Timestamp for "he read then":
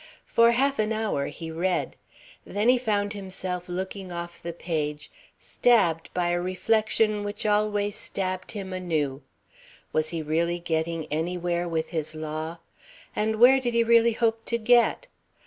1.27-2.69